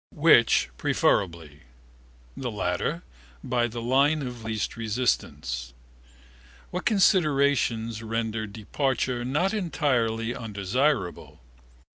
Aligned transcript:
Which 0.15 0.69
preferably? 0.79 1.59
The 2.35 2.49
latter, 2.49 3.03
by 3.43 3.67
the 3.67 3.83
line 3.83 4.23
of 4.25 4.43
least 4.43 4.75
resistance. 4.75 5.75
What 6.71 6.85
considerations 6.85 8.01
rendered 8.01 8.51
departure 8.51 9.23
not 9.23 9.53
entirely 9.53 10.33
undesirable? 10.33 11.39